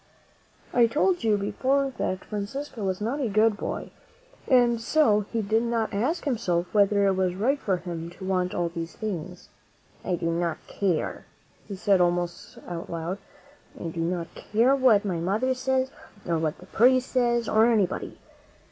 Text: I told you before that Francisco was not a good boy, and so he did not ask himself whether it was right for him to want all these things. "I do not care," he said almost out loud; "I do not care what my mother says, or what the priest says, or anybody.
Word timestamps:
I 0.73 0.87
told 0.87 1.23
you 1.23 1.37
before 1.37 1.93
that 1.99 2.25
Francisco 2.25 2.83
was 2.83 3.01
not 3.01 3.19
a 3.21 3.29
good 3.29 3.55
boy, 3.55 3.91
and 4.47 4.81
so 4.81 5.27
he 5.31 5.43
did 5.43 5.61
not 5.61 5.93
ask 5.93 6.25
himself 6.25 6.65
whether 6.73 7.05
it 7.05 7.13
was 7.13 7.35
right 7.35 7.59
for 7.59 7.77
him 7.77 8.09
to 8.17 8.25
want 8.25 8.55
all 8.55 8.69
these 8.69 8.95
things. 8.95 9.49
"I 10.03 10.15
do 10.15 10.31
not 10.31 10.57
care," 10.65 11.25
he 11.67 11.75
said 11.75 12.01
almost 12.01 12.57
out 12.67 12.89
loud; 12.89 13.19
"I 13.79 13.89
do 13.89 14.01
not 14.01 14.33
care 14.33 14.75
what 14.75 15.05
my 15.05 15.17
mother 15.19 15.53
says, 15.53 15.91
or 16.27 16.39
what 16.39 16.57
the 16.57 16.65
priest 16.65 17.11
says, 17.11 17.47
or 17.47 17.67
anybody. 17.67 18.17